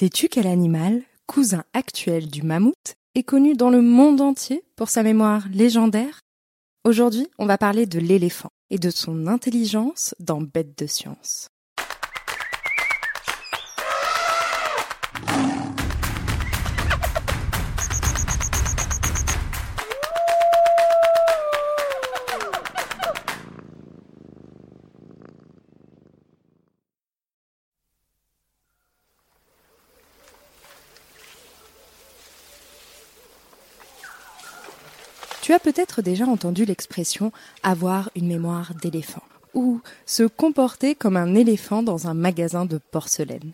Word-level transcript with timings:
Sais-tu 0.00 0.28
quel 0.28 0.46
animal, 0.46 1.02
cousin 1.26 1.62
actuel 1.74 2.30
du 2.30 2.40
mammouth, 2.40 2.94
est 3.14 3.22
connu 3.22 3.52
dans 3.52 3.68
le 3.68 3.82
monde 3.82 4.22
entier 4.22 4.64
pour 4.74 4.88
sa 4.88 5.02
mémoire 5.02 5.46
légendaire? 5.52 6.22
Aujourd'hui, 6.86 7.26
on 7.38 7.44
va 7.44 7.58
parler 7.58 7.84
de 7.84 7.98
l'éléphant 7.98 8.48
et 8.70 8.78
de 8.78 8.88
son 8.88 9.26
intelligence 9.26 10.14
dans 10.18 10.40
Bête 10.40 10.78
de 10.78 10.86
science. 10.86 11.48
Tu 35.50 35.54
as 35.54 35.58
peut-être 35.58 36.00
déjà 36.00 36.26
entendu 36.26 36.64
l'expression 36.64 37.32
avoir 37.64 38.08
une 38.14 38.28
mémoire 38.28 38.72
d'éléphant 38.80 39.24
ou 39.52 39.80
se 40.06 40.22
comporter 40.22 40.94
comme 40.94 41.16
un 41.16 41.34
éléphant 41.34 41.82
dans 41.82 42.06
un 42.06 42.14
magasin 42.14 42.66
de 42.66 42.78
porcelaine. 42.92 43.50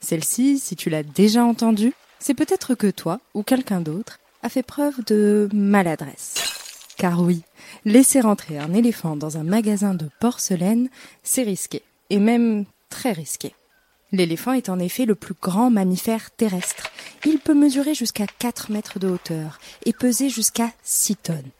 Celle-ci, 0.00 0.58
si 0.58 0.76
tu 0.76 0.90
l'as 0.90 1.02
déjà 1.02 1.46
entendue, 1.46 1.94
c'est 2.18 2.34
peut-être 2.34 2.74
que 2.74 2.88
toi 2.90 3.20
ou 3.32 3.42
quelqu'un 3.42 3.80
d'autre 3.80 4.18
a 4.42 4.50
fait 4.50 4.62
preuve 4.62 5.02
de 5.06 5.48
maladresse. 5.54 6.34
Car 6.98 7.22
oui, 7.22 7.40
laisser 7.86 8.20
rentrer 8.20 8.58
un 8.58 8.74
éléphant 8.74 9.16
dans 9.16 9.38
un 9.38 9.44
magasin 9.44 9.94
de 9.94 10.10
porcelaine, 10.20 10.90
c'est 11.22 11.42
risqué, 11.42 11.80
et 12.10 12.18
même 12.18 12.66
très 12.90 13.12
risqué. 13.12 13.54
L'éléphant 14.12 14.52
est 14.52 14.68
en 14.68 14.78
effet 14.78 15.06
le 15.06 15.14
plus 15.14 15.34
grand 15.40 15.70
mammifère 15.70 16.30
terrestre. 16.32 16.90
Il 17.24 17.38
peut 17.38 17.54
mesurer 17.54 17.94
jusqu'à 17.94 18.26
4 18.26 18.70
mètres 18.70 18.98
de 18.98 19.08
hauteur 19.08 19.58
et 19.86 19.94
peser 19.94 20.28
jusqu'à 20.28 20.70
6 20.82 21.16
tonnes. 21.16 21.50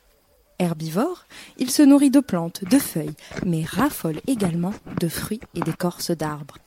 Herbivore, 0.59 1.25
il 1.57 1.71
se 1.71 1.81
nourrit 1.81 2.11
de 2.11 2.19
plantes, 2.19 2.63
de 2.63 2.77
feuilles, 2.77 3.15
mais 3.43 3.63
raffole 3.63 4.21
également 4.27 4.73
de 4.99 5.07
fruits 5.07 5.41
et 5.55 5.61
d'écorces 5.61 6.11
d'arbres. 6.11 6.59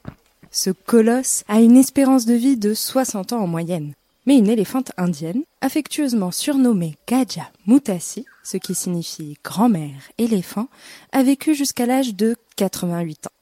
Ce 0.50 0.70
colosse 0.70 1.44
a 1.48 1.60
une 1.60 1.76
espérance 1.76 2.26
de 2.26 2.34
vie 2.34 2.56
de 2.56 2.74
60 2.74 3.32
ans 3.32 3.42
en 3.42 3.46
moyenne. 3.46 3.92
Mais 4.26 4.38
une 4.38 4.48
éléphante 4.48 4.90
indienne, 4.96 5.44
affectueusement 5.60 6.32
surnommée 6.32 6.96
Gaja 7.06 7.48
Mutasi, 7.68 8.24
ce 8.42 8.56
qui 8.56 8.74
signifie 8.74 9.38
grand-mère 9.44 10.02
éléphant, 10.18 10.68
a 11.12 11.22
vécu 11.22 11.54
jusqu'à 11.54 11.86
l'âge 11.86 12.16
de 12.16 12.34
88 12.56 13.28
ans. 13.28 13.35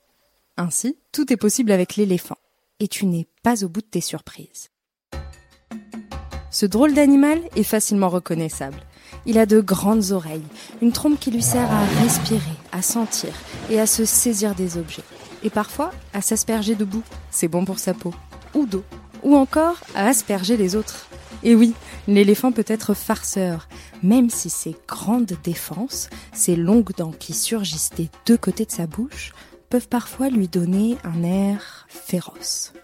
Ainsi, 0.57 0.97
tout 1.11 1.33
est 1.33 1.37
possible 1.37 1.73
avec 1.73 1.97
l'éléphant. 1.97 2.39
Et 2.79 2.87
tu 2.87 3.07
n'es 3.07 3.27
pas 3.43 3.65
au 3.65 3.69
bout 3.69 3.81
de 3.81 3.87
tes 3.87 4.01
surprises. 4.01 4.69
Ce 6.51 6.65
drôle 6.65 6.95
d'animal 6.95 7.41
est 7.57 7.65
facilement 7.65 8.09
reconnaissable. 8.09 8.79
Il 9.27 9.39
a 9.39 9.47
de 9.47 9.61
grandes 9.61 10.13
oreilles, 10.13 10.45
une 10.81 10.93
trompe 10.93 11.19
qui 11.19 11.33
lui 11.33 11.43
sert 11.43 11.69
à 11.71 11.85
respirer, 12.03 12.41
à 12.71 12.83
sentir 12.83 13.33
et 13.69 13.81
à 13.81 13.87
se 13.87 14.05
saisir 14.05 14.55
des 14.55 14.79
objets. 14.79 15.03
Et 15.43 15.51
parfois 15.51 15.91
à 16.13 16.21
s'asperger 16.21 16.77
de 16.77 16.85
boue, 16.85 17.03
c'est 17.33 17.49
bon 17.49 17.65
pour 17.65 17.81
sa 17.81 17.93
peau, 17.93 18.15
ou 18.55 18.67
d'eau, 18.67 18.85
ou 19.25 19.35
encore 19.35 19.79
à 19.97 20.07
asperger 20.07 20.57
les 20.57 20.77
autres. 20.77 21.09
Et 21.43 21.57
oui, 21.57 21.75
l'éléphant 22.07 22.53
peut 22.53 22.65
être 22.69 22.95
farceur, 22.95 23.69
même 24.05 24.31
si 24.31 24.51
ses 24.51 24.77
grandes 24.87 25.33
défenses, 25.43 26.09
ses 26.33 26.55
longues 26.55 26.95
dents 26.97 27.13
qui 27.13 27.33
surgissent 27.33 27.91
des 27.97 28.09
deux 28.27 28.39
côtés 28.39 28.65
de 28.65 28.71
sa 28.71 28.87
bouche, 28.87 29.33
peuvent 29.75 29.89
parfois 29.89 30.28
lui 30.28 30.47
donner 30.47 30.97
un 31.03 31.25
air 31.25 31.86
féroce. 31.89 32.75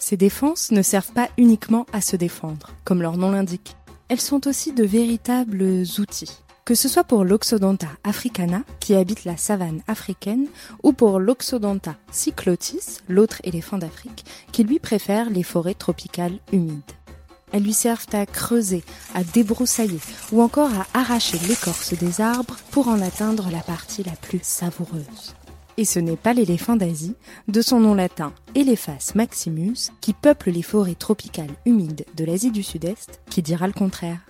Ces 0.00 0.16
défenses 0.16 0.72
ne 0.72 0.82
servent 0.82 1.12
pas 1.12 1.28
uniquement 1.38 1.86
à 1.92 2.00
se 2.00 2.16
défendre, 2.16 2.70
comme 2.82 3.00
leur 3.00 3.16
nom 3.16 3.30
l'indique. 3.30 3.76
Elles 4.08 4.20
sont 4.20 4.48
aussi 4.48 4.72
de 4.72 4.82
véritables 4.82 5.84
outils. 6.00 6.42
Que 6.64 6.74
ce 6.74 6.88
soit 6.88 7.04
pour 7.04 7.22
l'Oxodonta 7.22 7.86
africana, 8.02 8.64
qui 8.80 8.96
habite 8.96 9.24
la 9.24 9.36
savane 9.36 9.82
africaine, 9.86 10.48
ou 10.82 10.92
pour 10.92 11.20
l'Oxodonta 11.20 11.94
cyclotis, 12.10 12.98
l'autre 13.08 13.40
éléphant 13.44 13.78
d'Afrique, 13.78 14.24
qui 14.50 14.64
lui 14.64 14.80
préfère 14.80 15.30
les 15.30 15.44
forêts 15.44 15.74
tropicales 15.74 16.40
humides. 16.52 16.82
Elles 17.52 17.62
lui 17.62 17.72
servent 17.72 18.06
à 18.14 18.26
creuser, 18.26 18.82
à 19.14 19.22
débroussailler 19.22 20.00
ou 20.32 20.42
encore 20.42 20.70
à 20.72 20.86
arracher 20.98 21.38
l'écorce 21.48 21.94
des 21.94 22.20
arbres 22.20 22.56
pour 22.72 22.88
en 22.88 23.00
atteindre 23.00 23.48
la 23.50 23.60
partie 23.60 24.02
la 24.02 24.12
plus 24.12 24.40
savoureuse. 24.42 25.34
Et 25.80 25.86
ce 25.86 25.98
n'est 25.98 26.18
pas 26.18 26.34
l'éléphant 26.34 26.76
d'Asie, 26.76 27.14
de 27.48 27.62
son 27.62 27.80
nom 27.80 27.94
latin 27.94 28.34
Elephas 28.54 29.12
maximus, 29.14 29.92
qui 30.02 30.12
peuple 30.12 30.50
les 30.50 30.60
forêts 30.60 30.94
tropicales 30.94 31.56
humides 31.64 32.04
de 32.14 32.24
l'Asie 32.26 32.50
du 32.50 32.62
Sud-Est, 32.62 33.22
qui 33.30 33.40
dira 33.40 33.66
le 33.66 33.72
contraire. 33.72 34.20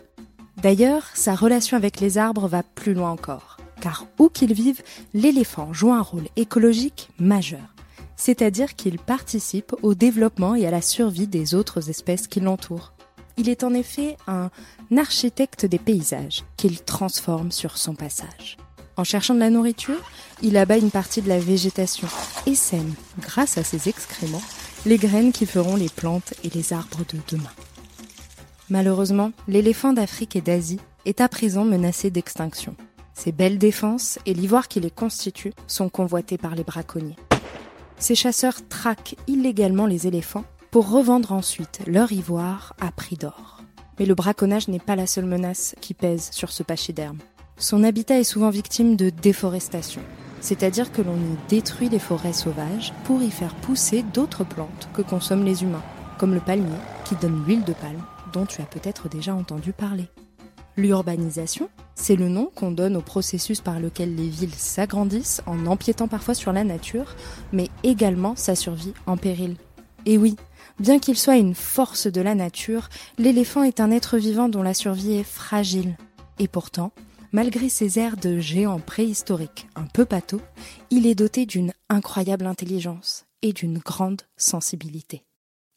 D'ailleurs, 0.62 1.08
sa 1.14 1.34
relation 1.34 1.76
avec 1.76 1.98
les 1.98 2.18
arbres 2.18 2.46
va 2.46 2.62
plus 2.62 2.94
loin 2.94 3.10
encore, 3.10 3.56
car 3.80 4.06
où 4.20 4.28
qu'il 4.28 4.52
vive, 4.54 4.80
l'éléphant 5.12 5.72
joue 5.72 5.92
un 5.92 6.02
rôle 6.02 6.28
écologique 6.36 7.08
majeur, 7.18 7.74
c'est-à-dire 8.14 8.76
qu'il 8.76 9.00
participe 9.00 9.74
au 9.82 9.96
développement 9.96 10.54
et 10.54 10.68
à 10.68 10.70
la 10.70 10.82
survie 10.82 11.26
des 11.26 11.56
autres 11.56 11.90
espèces 11.90 12.28
qui 12.28 12.38
l'entourent. 12.38 12.92
Il 13.38 13.48
est 13.48 13.64
en 13.64 13.74
effet 13.74 14.16
un 14.28 14.50
architecte 14.96 15.66
des 15.66 15.80
paysages 15.80 16.44
qu'il 16.56 16.80
transforme 16.80 17.50
sur 17.50 17.76
son 17.76 17.96
passage. 17.96 18.56
En 19.00 19.04
cherchant 19.04 19.32
de 19.32 19.38
la 19.38 19.48
nourriture, 19.48 19.98
il 20.42 20.58
abat 20.58 20.76
une 20.76 20.90
partie 20.90 21.22
de 21.22 21.28
la 21.30 21.38
végétation 21.38 22.06
et 22.44 22.54
sème, 22.54 22.92
grâce 23.18 23.56
à 23.56 23.64
ses 23.64 23.88
excréments, 23.88 24.42
les 24.84 24.98
graines 24.98 25.32
qui 25.32 25.46
feront 25.46 25.74
les 25.74 25.88
plantes 25.88 26.34
et 26.44 26.50
les 26.50 26.74
arbres 26.74 27.00
de 27.10 27.18
demain. 27.30 27.48
Malheureusement, 28.68 29.32
l'éléphant 29.48 29.94
d'Afrique 29.94 30.36
et 30.36 30.42
d'Asie 30.42 30.80
est 31.06 31.22
à 31.22 31.30
présent 31.30 31.64
menacé 31.64 32.10
d'extinction. 32.10 32.76
Ses 33.14 33.32
belles 33.32 33.56
défenses 33.56 34.18
et 34.26 34.34
l'ivoire 34.34 34.68
qui 34.68 34.80
les 34.80 34.90
constitue 34.90 35.54
sont 35.66 35.88
convoités 35.88 36.36
par 36.36 36.54
les 36.54 36.64
braconniers. 36.64 37.16
Ces 37.98 38.14
chasseurs 38.14 38.68
traquent 38.68 39.16
illégalement 39.26 39.86
les 39.86 40.08
éléphants 40.08 40.44
pour 40.70 40.90
revendre 40.90 41.32
ensuite 41.32 41.80
leur 41.86 42.12
ivoire 42.12 42.74
à 42.78 42.92
prix 42.92 43.16
d'or. 43.16 43.62
Mais 43.98 44.04
le 44.04 44.14
braconnage 44.14 44.68
n'est 44.68 44.78
pas 44.78 44.94
la 44.94 45.06
seule 45.06 45.24
menace 45.24 45.74
qui 45.80 45.94
pèse 45.94 46.28
sur 46.32 46.52
ce 46.52 46.62
pachyderme. 46.62 47.16
Son 47.60 47.84
habitat 47.84 48.18
est 48.18 48.24
souvent 48.24 48.48
victime 48.48 48.96
de 48.96 49.10
déforestation, 49.10 50.00
c'est-à-dire 50.40 50.90
que 50.92 51.02
l'on 51.02 51.16
y 51.16 51.36
détruit 51.50 51.90
les 51.90 51.98
forêts 51.98 52.32
sauvages 52.32 52.94
pour 53.04 53.22
y 53.22 53.30
faire 53.30 53.54
pousser 53.54 54.02
d'autres 54.02 54.44
plantes 54.44 54.88
que 54.94 55.02
consomment 55.02 55.44
les 55.44 55.62
humains, 55.62 55.82
comme 56.18 56.32
le 56.32 56.40
palmier 56.40 56.78
qui 57.04 57.16
donne 57.16 57.44
l'huile 57.44 57.64
de 57.64 57.74
palme 57.74 58.02
dont 58.32 58.46
tu 58.46 58.62
as 58.62 58.64
peut-être 58.64 59.10
déjà 59.10 59.34
entendu 59.34 59.74
parler. 59.74 60.08
L'urbanisation, 60.78 61.68
c'est 61.94 62.16
le 62.16 62.30
nom 62.30 62.50
qu'on 62.54 62.70
donne 62.70 62.96
au 62.96 63.02
processus 63.02 63.60
par 63.60 63.78
lequel 63.78 64.14
les 64.14 64.30
villes 64.30 64.54
s'agrandissent 64.54 65.42
en 65.44 65.66
empiétant 65.66 66.08
parfois 66.08 66.32
sur 66.32 66.54
la 66.54 66.64
nature, 66.64 67.14
mais 67.52 67.68
également 67.82 68.36
sa 68.36 68.54
survie 68.54 68.94
en 69.04 69.18
péril. 69.18 69.56
Et 70.06 70.16
oui, 70.16 70.36
bien 70.78 70.98
qu'il 70.98 71.18
soit 71.18 71.36
une 71.36 71.54
force 71.54 72.06
de 72.06 72.22
la 72.22 72.34
nature, 72.34 72.88
l'éléphant 73.18 73.64
est 73.64 73.80
un 73.80 73.90
être 73.90 74.16
vivant 74.16 74.48
dont 74.48 74.62
la 74.62 74.72
survie 74.72 75.12
est 75.12 75.24
fragile. 75.24 75.98
Et 76.38 76.48
pourtant, 76.48 76.92
Malgré 77.32 77.68
ses 77.68 78.00
airs 78.00 78.16
de 78.16 78.40
géant 78.40 78.80
préhistorique 78.80 79.68
un 79.76 79.86
peu 79.86 80.04
pâteau, 80.04 80.40
il 80.90 81.06
est 81.06 81.14
doté 81.14 81.46
d'une 81.46 81.72
incroyable 81.88 82.46
intelligence 82.46 83.24
et 83.42 83.52
d'une 83.52 83.78
grande 83.78 84.22
sensibilité. 84.36 85.22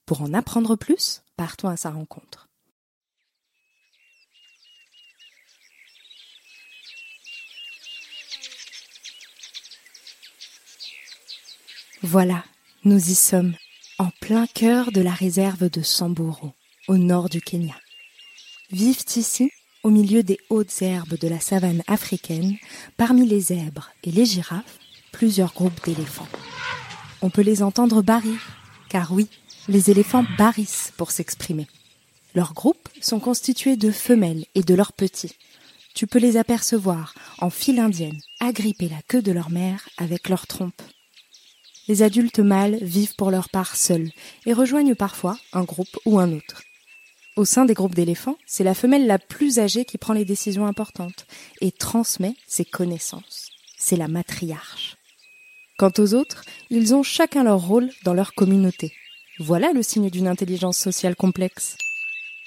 Pour 0.08 0.24
en 0.24 0.34
apprendre 0.34 0.75
plus, 0.75 1.22
partons 1.38 1.68
à 1.68 1.78
sa 1.78 1.92
rencontre. 1.92 2.50
Voilà, 12.01 12.44
nous 12.83 12.98
y 12.98 13.16
sommes, 13.16 13.56
en 13.98 14.10
plein 14.19 14.45
cœur 14.48 14.92
de 14.92 15.01
la 15.01 15.13
réserve 15.13 15.69
de 15.69 15.81
Samburu, 15.81 16.50
au 16.88 16.98
nord 16.98 17.30
du 17.30 17.39
Kenya. 17.39 17.75
Vivent 18.72 19.06
ici 19.16 19.51
au 19.83 19.89
milieu 19.89 20.24
des 20.24 20.39
hautes 20.50 20.81
herbes 20.81 21.18
de 21.19 21.27
la 21.27 21.39
savane 21.39 21.83
africaine, 21.88 22.57
parmi 22.97 23.27
les 23.27 23.41
zèbres 23.41 23.91
et 24.03 24.12
les 24.12 24.25
girafes, 24.25 24.80
plusieurs 25.12 25.53
groupes 25.53 25.83
d'éléphants. 25.85 26.27
On 27.21 27.30
peut 27.30 27.41
les 27.41 27.62
entendre 27.62 28.01
barrir, 28.01 28.39
car 28.89 29.12
oui, 29.12 29.27
les 29.68 29.91
éléphants 29.91 30.25
barrissent 30.38 30.91
pour 30.97 31.12
s'exprimer. 31.12 31.68
Leurs 32.35 32.53
groupes 32.53 32.89
sont 33.01 33.19
constitués 33.19 33.77
de 33.77 33.91
femelles 33.91 34.45
et 34.56 34.63
de 34.63 34.74
leurs 34.74 34.94
petits. 34.94 35.35
Tu 35.94 36.07
peux 36.07 36.19
les 36.19 36.38
apercevoir 36.38 37.13
en 37.39 37.50
file 37.50 37.80
indienne, 37.80 38.19
agripper 38.39 38.89
la 38.89 39.01
queue 39.07 39.21
de 39.21 39.31
leur 39.31 39.51
mère 39.51 39.88
avec 39.97 40.30
leur 40.30 40.47
trompe. 40.47 40.81
Les 41.88 42.01
adultes 42.01 42.39
mâles 42.39 42.77
vivent 42.81 43.15
pour 43.15 43.30
leur 43.30 43.50
part 43.50 43.75
seuls 43.75 44.09
et 44.45 44.53
rejoignent 44.53 44.95
parfois 44.95 45.38
un 45.51 45.63
groupe 45.63 46.00
ou 46.06 46.19
un 46.19 46.31
autre. 46.31 46.63
Au 47.35 47.45
sein 47.45 47.65
des 47.65 47.74
groupes 47.74 47.95
d'éléphants, 47.95 48.38
c'est 48.45 48.63
la 48.63 48.75
femelle 48.75 49.07
la 49.07 49.18
plus 49.18 49.57
âgée 49.57 49.85
qui 49.85 49.97
prend 49.97 50.13
les 50.13 50.25
décisions 50.25 50.68
importantes 50.68 51.25
et 51.62 51.71
transmet 51.71 52.35
ses 52.47 52.63
connaissances. 52.63 53.50
C'est 53.75 53.95
la 53.95 54.07
matriarche. 54.07 54.97
Quant 55.80 55.91
aux 55.97 56.13
autres, 56.13 56.44
ils 56.69 56.94
ont 56.94 57.01
chacun 57.01 57.44
leur 57.44 57.59
rôle 57.59 57.89
dans 58.03 58.13
leur 58.13 58.35
communauté. 58.35 58.94
Voilà 59.39 59.74
le 59.74 59.81
signe 59.81 60.12
d'une 60.12 60.27
intelligence 60.27 60.77
sociale 60.77 61.15
complexe. 61.15 61.75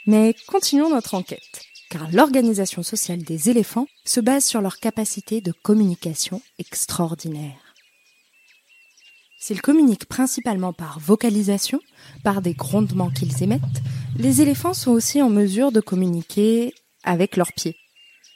Mais 0.06 0.36
continuons 0.46 0.90
notre 0.90 1.14
enquête, 1.14 1.62
car 1.90 2.08
l'organisation 2.12 2.84
sociale 2.84 3.24
des 3.24 3.50
éléphants 3.50 3.88
se 4.04 4.20
base 4.20 4.44
sur 4.44 4.60
leur 4.60 4.78
capacité 4.78 5.40
de 5.40 5.50
communication 5.50 6.40
extraordinaire. 6.60 7.58
S'ils 9.40 9.62
communiquent 9.62 10.06
principalement 10.06 10.72
par 10.72 11.00
vocalisation, 11.00 11.80
par 12.22 12.40
des 12.40 12.54
grondements 12.54 13.10
qu'ils 13.10 13.42
émettent, 13.42 13.82
les 14.18 14.42
éléphants 14.42 14.74
sont 14.74 14.92
aussi 14.92 15.22
en 15.22 15.30
mesure 15.30 15.72
de 15.72 15.80
communiquer 15.80 16.74
avec 17.04 17.36
leurs 17.36 17.52
pieds. 17.52 17.76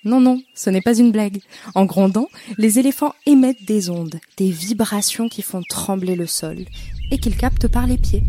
Non, 0.04 0.20
non, 0.20 0.40
ce 0.54 0.70
n'est 0.70 0.80
pas 0.80 0.96
une 0.96 1.12
blague. 1.12 1.40
En 1.74 1.84
grondant, 1.84 2.28
les 2.56 2.78
éléphants 2.78 3.14
émettent 3.26 3.66
des 3.66 3.90
ondes, 3.90 4.18
des 4.38 4.50
vibrations 4.50 5.28
qui 5.28 5.42
font 5.42 5.62
trembler 5.68 6.16
le 6.16 6.26
sol 6.26 6.64
et 7.10 7.18
qu'ils 7.18 7.36
captent 7.36 7.68
par 7.68 7.86
les 7.86 7.98
pieds. 7.98 8.22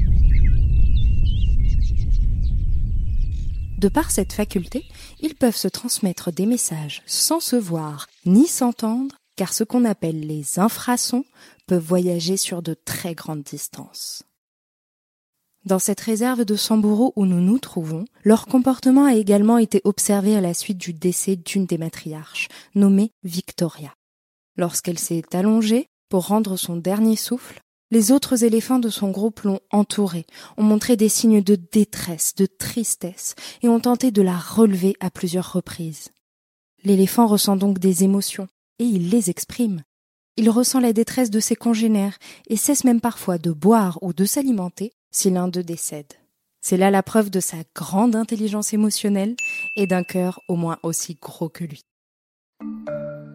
De 3.77 3.87
par 3.87 4.11
cette 4.11 4.33
faculté, 4.33 4.85
ils 5.21 5.35
peuvent 5.35 5.55
se 5.55 5.67
transmettre 5.67 6.31
des 6.31 6.45
messages 6.45 7.01
sans 7.05 7.39
se 7.39 7.55
voir 7.55 8.07
ni 8.25 8.47
s'entendre, 8.47 9.15
car 9.35 9.53
ce 9.53 9.63
qu'on 9.63 9.85
appelle 9.85 10.19
les 10.19 10.59
infrasons 10.59 11.25
peuvent 11.67 11.83
voyager 11.83 12.37
sur 12.37 12.61
de 12.61 12.75
très 12.85 13.15
grandes 13.15 13.43
distances. 13.43 14.23
Dans 15.63 15.77
cette 15.77 16.01
réserve 16.01 16.43
de 16.43 16.55
Samburu 16.55 17.11
où 17.15 17.27
nous 17.27 17.39
nous 17.39 17.59
trouvons, 17.59 18.05
leur 18.23 18.47
comportement 18.47 19.05
a 19.05 19.13
également 19.13 19.59
été 19.59 19.79
observé 19.83 20.35
à 20.35 20.41
la 20.41 20.55
suite 20.55 20.79
du 20.79 20.91
décès 20.91 21.35
d'une 21.35 21.67
des 21.67 21.77
matriarches, 21.77 22.47
nommée 22.73 23.11
Victoria. 23.23 23.93
Lorsqu'elle 24.57 24.97
s'est 24.97 25.23
allongée 25.33 25.85
pour 26.09 26.25
rendre 26.27 26.57
son 26.57 26.77
dernier 26.77 27.15
souffle, 27.15 27.61
les 27.91 28.11
autres 28.11 28.43
éléphants 28.43 28.79
de 28.79 28.89
son 28.89 29.11
groupe 29.11 29.41
l'ont 29.41 29.59
entourée, 29.69 30.25
ont 30.57 30.63
montré 30.63 30.95
des 30.95 31.09
signes 31.09 31.43
de 31.43 31.55
détresse, 31.55 32.33
de 32.33 32.47
tristesse, 32.47 33.35
et 33.61 33.69
ont 33.69 33.79
tenté 33.79 34.09
de 34.09 34.23
la 34.23 34.37
relever 34.37 34.95
à 34.99 35.11
plusieurs 35.11 35.53
reprises. 35.53 36.09
L'éléphant 36.83 37.27
ressent 37.27 37.55
donc 37.55 37.77
des 37.77 38.03
émotions, 38.03 38.47
et 38.79 38.85
il 38.85 39.09
les 39.09 39.29
exprime. 39.29 39.83
Il 40.37 40.49
ressent 40.49 40.79
la 40.79 40.93
détresse 40.93 41.29
de 41.29 41.39
ses 41.39 41.55
congénères, 41.55 42.17
et 42.47 42.55
cesse 42.55 42.83
même 42.83 43.01
parfois 43.01 43.37
de 43.37 43.51
boire 43.51 43.99
ou 44.01 44.11
de 44.11 44.25
s'alimenter 44.25 44.91
si 45.11 45.29
l'un 45.29 45.47
d'eux 45.47 45.63
décède. 45.63 46.13
C'est 46.61 46.77
là 46.77 46.91
la 46.91 47.03
preuve 47.03 47.29
de 47.29 47.39
sa 47.39 47.57
grande 47.75 48.15
intelligence 48.15 48.73
émotionnelle 48.73 49.35
et 49.75 49.87
d'un 49.87 50.03
cœur 50.03 50.39
au 50.47 50.55
moins 50.55 50.77
aussi 50.83 51.17
gros 51.19 51.49
que 51.49 51.63
lui. 51.63 51.83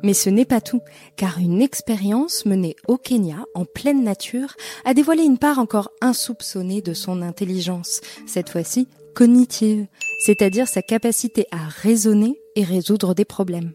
Mais 0.02 0.14
ce 0.14 0.30
n'est 0.30 0.44
pas 0.44 0.60
tout, 0.60 0.82
car 1.16 1.38
une 1.38 1.60
expérience 1.60 2.46
menée 2.46 2.76
au 2.86 2.96
Kenya, 2.96 3.44
en 3.54 3.64
pleine 3.64 4.04
nature, 4.04 4.54
a 4.84 4.94
dévoilé 4.94 5.24
une 5.24 5.38
part 5.38 5.58
encore 5.58 5.90
insoupçonnée 6.00 6.80
de 6.80 6.94
son 6.94 7.22
intelligence, 7.22 8.00
cette 8.26 8.50
fois-ci 8.50 8.86
cognitive, 9.16 9.86
c'est-à-dire 10.24 10.68
sa 10.68 10.82
capacité 10.82 11.46
à 11.50 11.66
raisonner 11.66 12.38
et 12.54 12.62
résoudre 12.62 13.14
des 13.14 13.24
problèmes. 13.24 13.72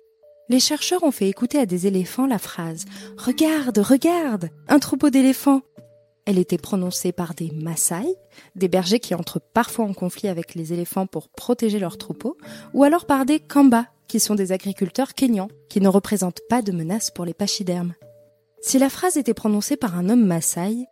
Les 0.50 0.60
chercheurs 0.60 1.04
ont 1.04 1.12
fait 1.12 1.28
écouter 1.28 1.58
à 1.58 1.66
des 1.66 1.88
éléphants 1.88 2.28
la 2.28 2.38
phrase⁇ 2.38 2.86
Regarde, 3.26 3.80
regarde 3.80 4.50
Un 4.68 4.80
troupeau 4.80 5.10
d'éléphants!⁇ 5.10 5.62
elle 6.32 6.40
était 6.40 6.58
prononcée 6.58 7.12
par 7.12 7.34
des 7.34 7.52
Maasai, 7.52 8.16
des 8.56 8.70
bergers 8.70 9.02
qui 9.02 9.14
entrent 9.14 9.42
parfois 9.54 9.84
en 9.84 9.94
conflit 9.94 10.30
avec 10.30 10.56
les 10.56 10.72
éléphants 10.72 11.06
pour 11.06 11.28
protéger 11.28 11.78
leurs 11.78 11.98
troupeaux, 11.98 12.38
ou 12.74 12.86
alors 12.86 13.06
par 13.06 13.26
des 13.26 13.42
Kamba, 13.42 13.88
qui 14.08 14.22
sont 14.22 14.36
des 14.36 14.54
agriculteurs 14.54 15.14
kényans, 15.14 15.50
qui 15.70 15.82
ne 15.82 15.90
représentent 15.90 16.40
pas 16.50 16.62
de 16.62 16.72
menace 16.72 17.12
pour 17.12 17.26
les 17.26 17.34
pachydermes. 17.34 17.96
Si 18.62 18.80
la 18.80 18.90
phrase 18.90 19.18
était 19.18 19.34
prononcée 19.34 19.76
par 19.76 19.98
un 19.98 20.08
homme 20.08 20.26
Maasai, 20.26 20.86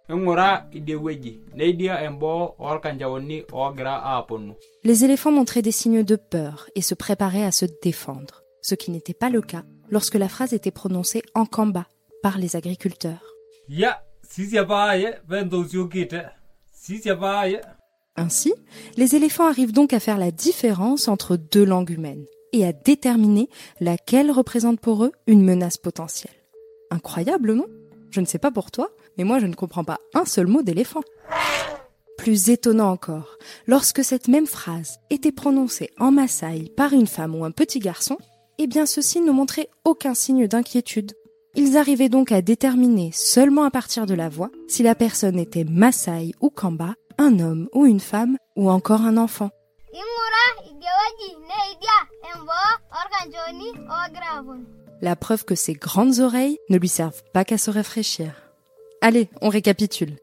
les 4.84 5.06
éléphants 5.06 5.32
montraient 5.32 5.62
des 5.62 5.72
signes 5.72 6.04
de 6.04 6.16
peur 6.18 6.68
et 6.76 6.82
se 6.82 6.96
préparaient 6.96 7.46
à 7.46 7.52
se 7.54 7.66
défendre, 7.82 8.44
ce 8.62 8.76
qui 8.76 8.92
n'était 8.92 9.14
pas 9.14 9.30
le 9.30 9.42
cas 9.42 9.64
lorsque 9.90 10.16
la 10.16 10.28
phrase 10.28 10.52
était 10.52 10.72
prononcée 10.72 11.22
en 11.34 11.46
Kamba 11.46 11.86
par 12.22 12.38
les 12.38 12.58
agriculteurs. 12.58 13.24
Ainsi, 18.16 18.54
les 18.96 19.16
éléphants 19.16 19.48
arrivent 19.48 19.74
donc 19.74 19.92
à 19.92 20.00
faire 20.00 20.20
la 20.20 20.30
différence 20.30 21.08
entre 21.08 21.36
deux 21.36 21.66
langues 21.66 21.90
humaines 21.90 22.26
et 22.54 22.64
à 22.64 22.72
déterminer 22.72 23.50
laquelle 23.80 24.30
représente 24.30 24.80
pour 24.80 25.04
eux 25.04 25.12
une 25.26 25.44
menace 25.44 25.78
potentielle. 25.78 26.34
Incroyable, 26.92 27.54
non? 27.54 27.66
Je 28.12 28.22
ne 28.22 28.26
sais 28.26 28.38
pas 28.38 28.52
pour 28.52 28.70
toi, 28.70 28.92
mais 29.18 29.24
moi 29.24 29.40
je 29.40 29.48
ne 29.48 29.56
comprends 29.56 29.84
pas 29.84 30.00
un 30.14 30.26
seul 30.26 30.46
mot 30.46 30.62
d'éléphant. 30.62 31.02
Plus 32.18 32.50
étonnant 32.50 32.92
encore, 32.92 33.38
lorsque 33.66 34.04
cette 34.04 34.28
même 34.28 34.48
phrase 34.48 35.00
était 35.10 35.32
prononcée 35.32 35.90
en 35.98 36.12
Maasai 36.12 36.72
par 36.78 36.94
une 36.94 37.08
femme 37.08 37.34
ou 37.34 37.46
un 37.46 37.52
petit 37.52 37.80
garçon, 37.80 38.18
eh 38.60 38.68
bien 38.68 38.86
ceux-ci 38.86 39.22
ne 39.22 39.32
montraient 39.32 39.70
aucun 39.86 40.14
signe 40.14 40.48
d'inquiétude 40.48 41.14
ils 41.56 41.78
arrivaient 41.78 42.10
donc 42.10 42.32
à 42.32 42.42
déterminer 42.42 43.12
seulement 43.14 43.64
à 43.64 43.72
partir 43.72 44.06
de 44.06 44.14
la 44.14 44.30
voix 44.30 44.50
si 44.68 44.84
la 44.84 44.96
personne 44.96 45.40
était 45.40 45.64
Maasai 45.64 46.34
ou 46.42 46.50
Kamba, 46.50 46.94
un 47.18 47.40
homme 47.40 47.68
ou 47.74 47.86
une 47.86 48.00
femme 48.00 48.38
ou 48.56 48.70
encore 48.70 49.02
un 49.02 49.18
enfant. 49.18 49.50
La 55.02 55.16
preuve 55.16 55.46
que 55.46 55.56
ses 55.56 55.74
grandes 55.74 56.20
oreilles 56.20 56.58
ne 56.70 56.78
lui 56.78 56.90
servent 56.90 57.24
pas 57.34 57.46
qu'à 57.46 57.58
se 57.58 57.72
rafraîchir. 57.72 58.32
Allez, 59.02 59.30
on 59.42 59.50
récapitule. 59.50 60.18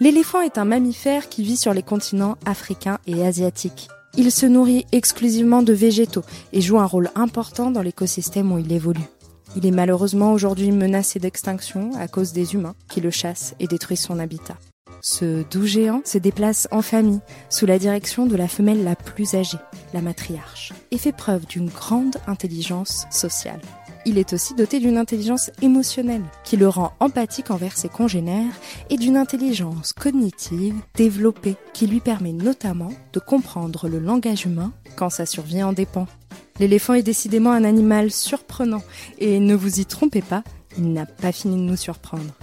L'éléphant 0.00 0.40
est 0.40 0.56
un 0.56 0.64
mammifère 0.64 1.28
qui 1.28 1.42
vit 1.42 1.58
sur 1.58 1.74
les 1.74 1.82
continents 1.82 2.38
africains 2.46 2.98
et 3.06 3.24
asiatiques. 3.26 3.88
Il 4.16 4.32
se 4.32 4.46
nourrit 4.46 4.86
exclusivement 4.92 5.62
de 5.62 5.72
végétaux 5.72 6.24
et 6.52 6.60
joue 6.60 6.78
un 6.78 6.86
rôle 6.86 7.10
important 7.14 7.70
dans 7.70 7.82
l'écosystème 7.82 8.52
où 8.52 8.58
il 8.58 8.72
évolue. 8.72 9.08
Il 9.56 9.66
est 9.66 9.70
malheureusement 9.70 10.32
aujourd'hui 10.32 10.72
menacé 10.72 11.18
d'extinction 11.18 11.92
à 11.98 12.08
cause 12.08 12.32
des 12.32 12.54
humains 12.54 12.74
qui 12.88 13.00
le 13.00 13.10
chassent 13.10 13.54
et 13.60 13.66
détruisent 13.66 14.00
son 14.00 14.18
habitat. 14.18 14.56
Ce 15.02 15.48
doux 15.50 15.64
géant 15.64 16.02
se 16.04 16.18
déplace 16.18 16.68
en 16.70 16.82
famille, 16.82 17.20
sous 17.48 17.66
la 17.66 17.78
direction 17.78 18.26
de 18.26 18.36
la 18.36 18.48
femelle 18.48 18.84
la 18.84 18.96
plus 18.96 19.34
âgée, 19.34 19.58
la 19.94 20.02
matriarche, 20.02 20.72
et 20.90 20.98
fait 20.98 21.12
preuve 21.12 21.46
d'une 21.46 21.68
grande 21.68 22.16
intelligence 22.26 23.06
sociale 23.10 23.60
il 24.06 24.18
est 24.18 24.32
aussi 24.32 24.54
doté 24.54 24.80
d'une 24.80 24.96
intelligence 24.96 25.50
émotionnelle 25.62 26.24
qui 26.44 26.56
le 26.56 26.68
rend 26.68 26.92
empathique 27.00 27.50
envers 27.50 27.76
ses 27.76 27.88
congénères 27.88 28.54
et 28.88 28.96
d'une 28.96 29.16
intelligence 29.16 29.92
cognitive 29.92 30.74
développée 30.94 31.56
qui 31.72 31.86
lui 31.86 32.00
permet 32.00 32.32
notamment 32.32 32.92
de 33.12 33.20
comprendre 33.20 33.88
le 33.88 33.98
langage 33.98 34.46
humain 34.46 34.72
quand 34.96 35.10
sa 35.10 35.26
survie 35.26 35.62
en 35.62 35.72
dépend. 35.72 36.06
L'éléphant 36.58 36.94
est 36.94 37.02
décidément 37.02 37.52
un 37.52 37.64
animal 37.64 38.10
surprenant 38.10 38.82
et 39.18 39.38
ne 39.38 39.54
vous 39.54 39.80
y 39.80 39.86
trompez 39.86 40.22
pas, 40.22 40.42
il 40.76 40.92
n'a 40.92 41.06
pas 41.06 41.32
fini 41.32 41.56
de 41.56 41.62
nous 41.62 41.76
surprendre. 41.76 42.34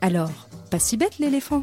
Alors, 0.00 0.30
pas 0.70 0.78
si 0.78 0.96
bête 0.96 1.18
l'éléphant 1.18 1.62